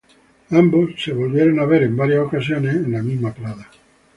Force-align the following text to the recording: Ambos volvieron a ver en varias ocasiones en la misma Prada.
Ambos 0.49 0.93
volvieron 1.13 1.59
a 1.59 1.65
ver 1.65 1.83
en 1.83 1.95
varias 1.95 2.25
ocasiones 2.25 2.73
en 2.73 2.91
la 2.91 3.03
misma 3.03 3.31
Prada. 3.35 3.69